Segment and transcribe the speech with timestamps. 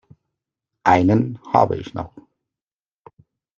[0.83, 2.11] Einen habe ich noch.